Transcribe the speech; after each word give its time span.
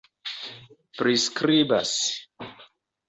priskribas 1.01 1.95